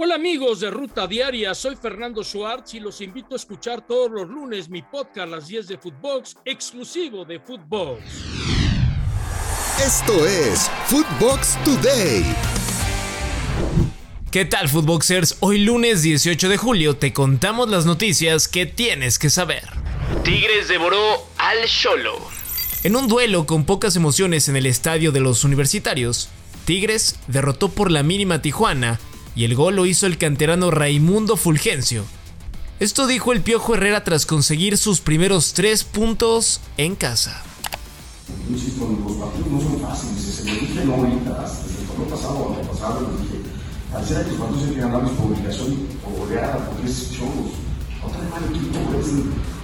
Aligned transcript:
Hola 0.00 0.14
amigos 0.14 0.60
de 0.60 0.70
Ruta 0.70 1.08
Diaria, 1.08 1.52
soy 1.56 1.74
Fernando 1.74 2.22
Schwartz 2.22 2.72
y 2.74 2.78
los 2.78 3.00
invito 3.00 3.34
a 3.34 3.36
escuchar 3.36 3.84
todos 3.84 4.08
los 4.08 4.28
lunes 4.28 4.68
mi 4.68 4.80
podcast 4.80 5.28
Las 5.28 5.48
10 5.48 5.66
de 5.66 5.76
Footbox, 5.76 6.36
exclusivo 6.44 7.24
de 7.24 7.40
Footbox. 7.40 8.00
Esto 9.84 10.24
es 10.24 10.70
Footbox 10.86 11.58
Today. 11.64 12.24
¿Qué 14.30 14.44
tal 14.44 14.68
Footboxers? 14.68 15.38
Hoy 15.40 15.64
lunes 15.64 16.02
18 16.02 16.48
de 16.48 16.56
julio 16.56 16.94
te 16.94 17.12
contamos 17.12 17.68
las 17.68 17.84
noticias 17.84 18.46
que 18.46 18.66
tienes 18.66 19.18
que 19.18 19.30
saber. 19.30 19.64
Tigres 20.22 20.68
devoró 20.68 21.26
al 21.38 21.66
Cholo. 21.66 22.20
En 22.84 22.94
un 22.94 23.08
duelo 23.08 23.46
con 23.46 23.64
pocas 23.64 23.96
emociones 23.96 24.48
en 24.48 24.54
el 24.54 24.66
estadio 24.66 25.10
de 25.10 25.18
los 25.18 25.42
universitarios, 25.42 26.28
Tigres 26.66 27.18
derrotó 27.26 27.68
por 27.68 27.90
la 27.90 28.04
mínima 28.04 28.40
Tijuana 28.42 29.00
y 29.38 29.44
el 29.44 29.54
gol 29.54 29.76
lo 29.76 29.86
hizo 29.86 30.06
el 30.08 30.18
canterano 30.18 30.72
Raimundo 30.72 31.36
Fulgencio. 31.36 32.04
Esto 32.80 33.06
dijo 33.06 33.32
el 33.32 33.40
Piojo 33.40 33.76
Herrera 33.76 34.02
tras 34.02 34.26
conseguir 34.26 34.76
sus 34.76 35.00
primeros 35.00 35.52
tres 35.52 35.84
puntos 35.84 36.60
en 36.76 36.96
casa. 36.96 37.40
Insisto, 38.50 38.88
los 38.88 39.16
partidos 39.16 39.48
no 39.48 39.60
son 39.60 39.80
fáciles, 39.80 40.24
se 40.24 40.42
me 40.42 40.54
dije 40.54 40.84
no 40.84 40.94
ahorita, 40.94 41.42
desde 41.42 42.02
el 42.02 42.10
pasado 42.10 42.34
o 42.34 42.68
pasado 42.68 43.12
les 43.12 43.22
dije, 43.22 44.08
ser 44.08 44.24
que 44.24 44.30
los 44.32 44.40
partidos 44.40 44.70
que 44.74 44.80
ganarlos 44.80 45.12
por 45.12 45.26
obligación, 45.30 45.86
por 46.02 46.18
goleada, 46.18 46.70
porque 46.70 46.90
es 46.90 47.12
cholos. 47.12 47.54
Otra 48.04 48.18
vez 48.18 48.30
mal 48.30 48.42
equipo, 48.50 48.78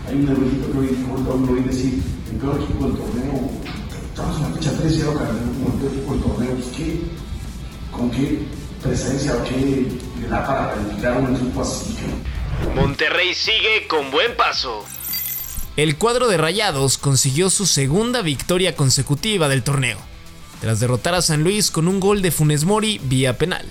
hay 0.07 0.15
un 0.15 0.29
erudito 0.29 0.71
que 0.71 0.79
hoy, 0.79 0.99
ahorita 1.11 1.31
uno 1.31 1.53
oí 1.53 1.63
decir, 1.65 2.01
el 2.31 2.37
peor 2.37 2.63
equipo 2.63 2.87
del 2.87 2.97
torneo, 2.97 3.51
estamos 4.07 4.37
en 4.37 4.43
la 4.43 4.49
fecha 4.51 4.71
13 4.71 4.97
y 4.97 5.03
ahora 5.03 5.27
como 5.27 5.67
el 5.67 5.81
peor 5.81 5.93
equipo 5.95 6.13
del 6.13 6.23
torneo, 6.23 6.55
pues 6.55 6.67
¿qué? 6.77 7.01
¿Con 7.91 8.11
qué? 8.13 8.64
Presencia 8.85 9.35
o 9.35 9.45
qué 9.45 9.87
da 10.29 10.47
para 10.47 10.75
calificar 10.75 11.17
un 11.21 11.35
equipo 11.35 11.63
así. 11.63 11.97
Monterrey 12.75 13.35
sigue 13.35 13.87
con 13.89 14.11
buen 14.11 14.37
paso. 14.37 14.85
El 15.77 15.97
cuadro 15.97 16.29
de 16.29 16.37
Rayados 16.37 16.99
consiguió 16.99 17.51
su 17.51 17.67
segunda 17.67 18.23
victoria 18.23 18.77
consecutiva 18.77 19.49
del 19.49 19.65
torneo, 19.65 19.99
tras 20.61 20.79
derrotar 20.79 21.15
a 21.15 21.23
San 21.23 21.43
Luis 21.43 21.71
con 21.71 21.89
un 21.89 21.99
gol 21.99 22.23
de 22.23 22.31
Funes 22.31 22.65
Mori 22.65 23.01
vía 23.03 23.39
penal. 23.39 23.67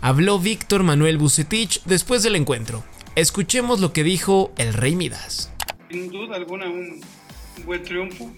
Habló 0.00 0.38
Víctor 0.38 0.82
Manuel 0.82 1.16
Bucetich 1.16 1.80
después 1.84 2.22
del 2.22 2.36
encuentro. 2.36 2.84
Escuchemos 3.14 3.80
lo 3.80 3.92
que 3.92 4.02
dijo 4.02 4.52
el 4.58 4.74
Rey 4.74 4.96
Midas. 4.96 5.52
Sin 5.90 6.10
duda 6.10 6.36
alguna 6.36 6.66
un 6.66 7.00
buen 7.64 7.82
triunfo, 7.84 8.30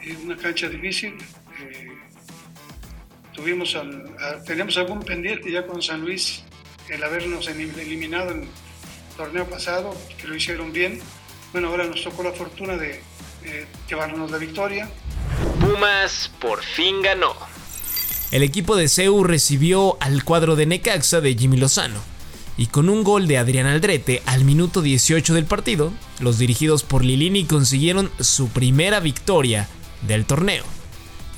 en 0.00 0.16
una 0.26 0.36
cancha 0.36 0.68
difícil, 0.68 1.14
eh, 1.60 1.91
tuvimos 3.42 3.76
tenemos 4.46 4.76
algún 4.76 5.00
pendiente 5.00 5.50
ya 5.50 5.66
con 5.66 5.82
San 5.82 6.00
Luis, 6.00 6.44
el 6.88 7.02
habernos 7.02 7.48
eliminado 7.48 8.30
en 8.30 8.42
el 8.42 8.48
torneo 9.16 9.50
pasado, 9.50 9.96
que 10.16 10.28
lo 10.28 10.36
hicieron 10.36 10.72
bien. 10.72 11.00
Bueno, 11.50 11.68
ahora 11.68 11.84
nos 11.84 12.04
tocó 12.04 12.22
la 12.22 12.30
fortuna 12.30 12.76
de 12.76 13.00
llevarnos 13.88 14.30
la 14.30 14.38
victoria. 14.38 14.88
Pumas 15.60 16.30
por 16.40 16.62
fin 16.62 17.02
ganó. 17.02 17.34
El 18.30 18.44
equipo 18.44 18.76
de 18.76 18.88
CEU 18.88 19.24
recibió 19.24 19.96
al 20.00 20.22
cuadro 20.22 20.54
de 20.54 20.66
Necaxa 20.66 21.20
de 21.20 21.34
Jimmy 21.34 21.56
Lozano. 21.56 22.00
Y 22.56 22.66
con 22.66 22.88
un 22.88 23.02
gol 23.02 23.26
de 23.26 23.38
Adrián 23.38 23.66
Aldrete 23.66 24.22
al 24.24 24.44
minuto 24.44 24.82
18 24.82 25.34
del 25.34 25.46
partido, 25.46 25.92
los 26.20 26.38
dirigidos 26.38 26.84
por 26.84 27.04
Lilini 27.04 27.44
consiguieron 27.44 28.08
su 28.20 28.50
primera 28.50 29.00
victoria 29.00 29.68
del 30.02 30.26
torneo. 30.26 30.64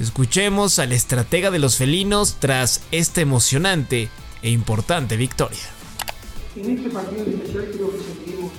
Escuchemos 0.00 0.81
al 0.81 0.91
estratega 0.91 1.53
de 1.53 1.61
los 1.61 1.77
felinos 1.77 2.39
tras 2.41 2.83
esta 2.91 3.20
emocionante 3.20 4.09
e 4.42 4.51
importante 4.51 5.17
victoria. 5.17 5.62
En 6.56 6.77
este 6.77 6.91
partido 6.91 7.25
especial 7.25 7.70
creo 7.73 7.92
que 7.92 7.98
sentimos 8.01 8.53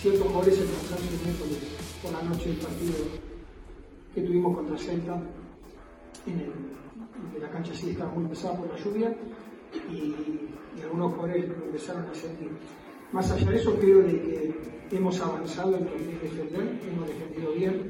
ciertos 0.00 0.32
goles 0.32 0.54
en 0.54 0.62
el 0.62 1.36
por 2.00 2.12
la 2.12 2.22
noche 2.22 2.48
del 2.50 2.58
partido 2.58 2.94
que 4.14 4.20
tuvimos 4.20 4.56
contra 4.56 4.78
Celta. 4.78 5.20
En, 6.26 6.76
la 7.40 7.50
cancha 7.50 7.74
sí 7.74 7.90
estaba 7.90 8.12
muy 8.12 8.28
pesada 8.28 8.56
por 8.56 8.72
la 8.72 8.78
lluvia 8.78 9.16
y, 9.90 10.14
algunos 10.80 11.16
lo 11.16 11.64
empezaron 11.66 12.06
a 12.08 12.14
sentir. 12.14 12.50
Más 13.10 13.30
allá 13.32 13.50
de 13.50 13.56
eso, 13.56 13.74
creo 13.80 14.02
de 14.02 14.54
que 14.88 14.96
hemos 14.96 15.20
avanzado 15.20 15.76
en 15.76 15.84
defender, 16.20 16.80
hemos 16.88 17.08
defendido 17.08 17.52
bien, 17.52 17.88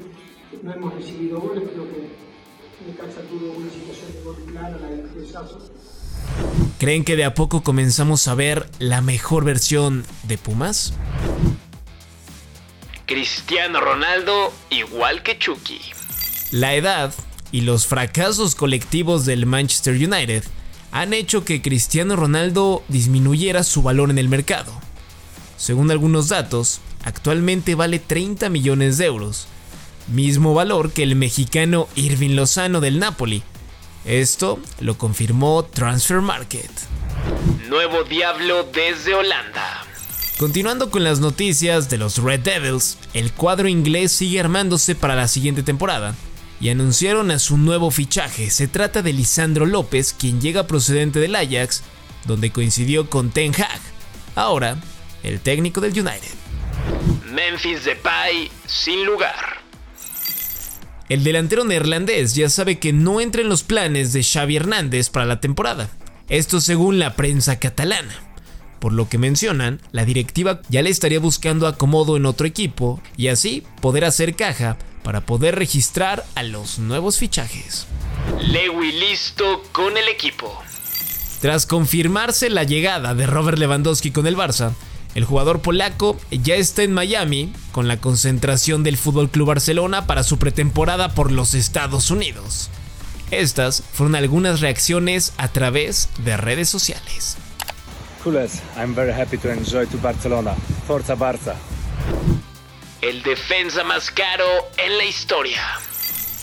no 0.63 0.73
hemos 0.73 0.95
recibido 0.95 1.41
goles, 1.41 1.65
creo 1.71 1.85
que 1.85 2.27
¿Creen 6.79 7.05
que 7.05 7.17
de 7.17 7.25
a 7.25 7.35
poco 7.35 7.63
comenzamos 7.63 8.29
a 8.29 8.35
ver 8.35 8.69
la 8.79 9.01
mejor 9.01 9.45
versión 9.45 10.05
de 10.25 10.37
Pumas? 10.37 10.93
Cristiano 13.07 13.81
Ronaldo 13.81 14.53
igual 14.71 15.23
que 15.23 15.39
Chucky. 15.39 15.81
La 16.51 16.75
edad 16.75 17.15
y 17.53 17.63
los 17.63 17.87
fracasos 17.87 18.55
colectivos 18.55 19.25
del 19.25 19.47
Manchester 19.47 19.95
United 19.95 20.45
han 20.93 21.15
hecho 21.15 21.45
que 21.45 21.63
Cristiano 21.63 22.17
Ronaldo 22.17 22.83
disminuyera 22.89 23.63
su 23.63 23.83
valor 23.83 24.11
en 24.11 24.19
el 24.19 24.29
mercado. 24.29 24.73
Según 25.57 25.91
algunos 25.91 26.29
datos, 26.29 26.81
actualmente 27.05 27.75
vale 27.75 27.99
30 27.99 28.51
millones 28.51 28.99
de 28.99 29.07
euros, 29.07 29.47
mismo 30.09 30.55
valor 30.55 30.93
que 30.93 31.03
el 31.03 31.17
mexicano 31.17 31.89
Irving 31.95 32.37
Lozano 32.37 32.81
del 32.81 32.99
Napoli. 32.99 33.43
Esto 34.05 34.61
lo 34.81 34.97
confirmó 34.99 35.65
Transfer 35.65 36.21
Market. 36.21 36.71
Nuevo 37.69 38.05
Diablo 38.05 38.65
desde 38.73 39.15
Holanda. 39.15 39.85
Continuando 40.39 40.91
con 40.91 41.03
las 41.03 41.19
noticias 41.19 41.89
de 41.89 41.99
los 41.99 42.19
Red 42.19 42.41
Devils, 42.41 42.99
el 43.15 43.33
cuadro 43.33 43.69
inglés 43.69 44.13
sigue 44.13 44.39
armándose 44.39 44.95
para 44.95 45.15
la 45.15 45.29
siguiente 45.29 45.63
temporada 45.63 46.15
y 46.61 46.69
anunciaron 46.69 47.31
a 47.31 47.39
su 47.39 47.57
nuevo 47.57 47.91
fichaje. 47.91 48.51
Se 48.51 48.69
trata 48.69 49.03
de 49.03 49.13
Lisandro 49.13 49.67
López, 49.67 50.15
quien 50.19 50.41
llega 50.41 50.67
procedente 50.67 51.21
del 51.21 51.37
Ajax, 51.37 51.83
donde 52.27 52.51
coincidió 52.51 53.09
con 53.09 53.31
Ten 53.31 53.55
Hag, 53.55 53.81
ahora 54.35 54.77
el 55.23 55.41
técnico 55.41 55.81
del 55.81 55.93
United. 55.93 56.35
Memphis 57.33 57.85
Depay 57.85 58.51
sin 58.67 59.05
lugar. 59.05 59.56
El 61.09 61.23
delantero 61.23 61.65
neerlandés 61.65 62.35
ya 62.35 62.51
sabe 62.51 62.79
que 62.79 62.93
no 62.93 63.21
entra 63.21 63.41
en 63.41 63.49
los 63.49 63.63
planes 63.63 64.13
de 64.13 64.25
Xavi 64.25 64.57
Hernández 64.57 65.09
para 65.09 65.25
la 65.25 65.41
temporada. 65.41 65.89
Esto 66.29 66.61
según 66.61 66.99
la 66.99 67.15
prensa 67.15 67.61
catalana. 67.61 68.15
Por 68.81 68.93
lo 68.93 69.09
que 69.09 69.17
mencionan, 69.17 69.81
la 69.93 70.05
directiva 70.05 70.61
ya 70.69 70.83
le 70.83 70.91
estaría 70.91 71.21
buscando 71.21 71.69
acomodo 71.69 72.17
en 72.17 72.27
otro 72.27 72.47
equipo 72.47 73.01
y 73.17 73.29
así 73.29 73.63
poder 73.81 74.05
hacer 74.05 74.35
caja 74.35 74.77
para 75.05 75.21
poder 75.21 75.55
registrar 75.55 76.25
a 76.35 76.43
los 76.43 76.81
nuevos 76.81 77.19
fichajes. 77.19 77.87
Lewy 78.41 78.91
listo 78.91 79.63
con 79.71 79.97
el 79.97 80.09
equipo. 80.09 80.53
Tras 81.41 81.67
confirmarse 81.67 82.51
la 82.51 82.65
llegada 82.65 83.15
de 83.15 83.27
Robert 83.27 83.59
Lewandowski 83.59 84.11
con 84.11 84.27
el 84.27 84.37
Barça, 84.37 84.73
el 85.17 85.25
jugador 85.25 85.63
polaco 85.63 86.19
ya 86.31 86.57
está 86.57 86.83
en 86.83 86.93
Miami 86.93 87.51
con 87.73 87.89
la 87.89 87.97
concentración 87.97 88.83
del 88.83 88.99
Fútbol 88.99 89.31
Club 89.31 89.49
Barcelona 89.49 90.07
para 90.07 90.23
su 90.23 90.39
pretemporada 90.39 91.15
por 91.15 91.33
los 91.33 91.55
Estados 91.55 92.11
Unidos. 92.11 92.69
Estas 93.31 93.83
fueron 93.95 94.15
algunas 94.15 94.61
reacciones 94.61 95.33
a 95.39 95.49
través 95.49 96.11
de 96.19 96.37
redes 96.37 96.69
sociales. 96.69 97.39
I'm 98.77 98.95
very 98.95 99.11
happy 99.11 99.39
to 99.39 99.51
enjoy 99.51 99.87
to 99.87 99.97
Barcelona. 100.03 100.55
Forza 100.87 101.15
Barça. 101.15 101.55
El 103.01 103.23
defensa 103.23 103.85
más 103.85 104.11
caro 104.11 104.45
en 104.77 104.99
la 104.99 105.05
historia. 105.05 105.63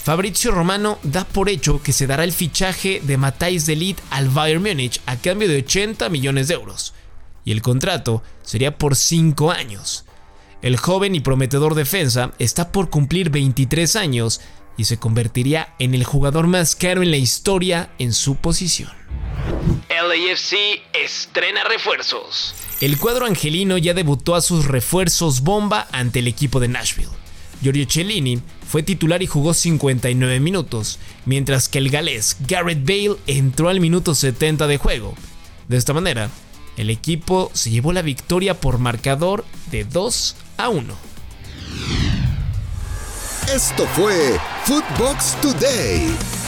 Fabrizio 0.04 0.52
Romano 0.52 0.98
da 1.04 1.26
por 1.26 1.48
hecho 1.48 1.84
que 1.84 1.94
se 1.94 2.08
dará 2.08 2.24
el 2.24 2.34
fichaje 2.34 3.02
de 3.04 3.18
Matthijs 3.18 3.68
de 3.68 3.76
Ligt 3.76 4.00
al 4.10 4.30
Bayern 4.30 4.64
Múnich 4.64 5.00
a 5.06 5.18
cambio 5.18 5.48
de 5.48 5.58
80 5.58 6.10
millones 6.10 6.48
de 6.48 6.56
euros 6.56 6.94
y 7.46 7.52
el 7.52 7.62
contrato 7.62 8.24
sería 8.42 8.78
por 8.78 8.96
5 8.96 9.52
años. 9.52 10.06
El 10.62 10.78
joven 10.78 11.14
y 11.16 11.20
prometedor 11.20 11.76
defensa 11.76 12.32
está 12.40 12.72
por 12.72 12.90
cumplir 12.90 13.30
23 13.30 13.96
años 13.98 14.42
y 14.78 14.86
se 14.86 14.98
convertiría 14.98 15.76
en 15.80 15.94
el 15.94 16.04
jugador 16.04 16.48
más 16.48 16.76
caro 16.76 17.04
en 17.04 17.12
la 17.12 17.18
historia 17.18 17.92
en 18.00 18.14
su 18.14 18.36
posición. 18.38 18.90
LAFC 19.90 20.56
estrena 20.94 21.64
refuerzos. 21.64 22.56
El 22.82 22.98
cuadro 22.98 23.26
angelino 23.26 23.78
ya 23.78 23.94
debutó 23.94 24.36
a 24.36 24.42
sus 24.42 24.66
refuerzos 24.66 25.42
bomba 25.42 25.88
ante 25.92 26.20
el 26.20 26.28
equipo 26.28 26.60
de 26.60 26.68
Nashville. 26.68 27.10
Giorgio 27.62 27.86
Cellini 27.90 28.42
fue 28.68 28.84
titular 28.84 29.24
y 29.24 29.28
jugó 29.28 29.54
59 29.54 30.40
minutos, 30.40 31.00
mientras 31.26 31.70
que 31.70 31.78
el 31.78 31.90
galés 31.90 32.36
Garrett 32.48 32.86
Bale 32.86 33.16
entró 33.28 33.70
al 33.70 33.80
minuto 33.80 34.16
70 34.16 34.68
de 34.68 34.78
juego. 34.78 35.16
De 35.70 35.78
esta 35.78 35.94
manera, 35.94 36.30
el 36.78 36.90
equipo 36.90 37.52
se 37.54 37.70
llevó 37.70 37.94
la 37.94 38.02
victoria 38.02 38.60
por 38.60 38.80
marcador 38.80 39.46
de 39.72 39.84
2 39.84 40.36
a 40.58 40.70
1. 40.70 40.94
Esto 43.54 43.86
fue 43.96 44.40
Footbox 44.66 45.36
Today. 45.42 46.43